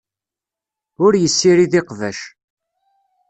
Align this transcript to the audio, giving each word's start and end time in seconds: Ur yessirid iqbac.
Ur 1.05 1.13
yessirid 1.17 1.73
iqbac. 1.79 2.19